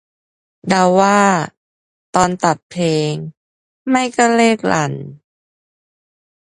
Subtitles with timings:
[0.67, 1.21] เดาว่า
[2.15, 3.13] ตอนตัดเพลง
[3.89, 4.93] ไม่ก็เลขรัน